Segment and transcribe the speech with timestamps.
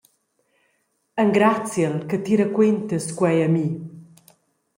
[1.23, 3.67] Engraziel che ti raquentas quei a mi.